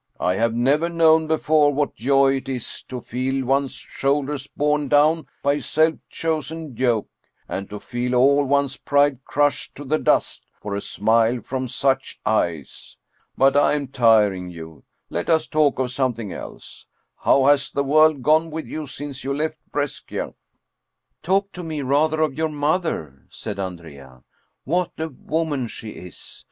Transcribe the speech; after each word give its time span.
I 0.19 0.33
have 0.33 0.55
never 0.55 0.89
known 0.89 1.27
before 1.27 1.71
what 1.71 1.93
joy 1.93 2.37
it 2.37 2.49
is 2.49 2.81
to 2.89 3.01
feel 3.01 3.45
one's 3.45 3.73
shoul 3.73 4.23
ders 4.25 4.47
borne 4.47 4.87
down 4.87 5.27
by 5.43 5.53
a 5.53 5.61
self 5.61 5.93
chosen 6.09 6.75
yoke, 6.75 7.07
and 7.47 7.69
to 7.69 7.79
feel 7.79 8.15
all 8.15 8.43
one's 8.45 8.77
pride 8.77 9.23
crushed 9.25 9.75
to 9.75 9.85
the 9.85 9.99
dust 9.99 10.47
for 10.59 10.73
a 10.73 10.81
smile 10.81 11.39
from 11.39 11.67
such 11.67 12.19
eyes. 12.25 12.97
But 13.37 13.55
I 13.55 13.73
am 13.75 13.89
tiring 13.89 14.49
you. 14.49 14.85
Let 15.11 15.29
us 15.29 15.45
talk 15.45 15.77
of 15.77 15.91
something 15.91 16.33
else. 16.33 16.87
How 17.19 17.45
has 17.45 17.69
the 17.69 17.83
world 17.83 18.23
gone 18.23 18.49
with 18.49 18.65
you 18.65 18.87
since 18.87 19.23
you 19.23 19.35
left 19.35 19.59
Brescia?"" 19.71 20.33
Talk 21.21 21.51
to 21.51 21.61
me 21.61 21.83
rather 21.83 22.21
of 22.21 22.33
your 22.35 22.49
mother," 22.49 23.27
said 23.29 23.59
Andrea." 23.59 24.23
What 24.63 24.93
a 24.97 25.09
woman 25.09 25.67
she 25.67 25.89
is 25.91 26.39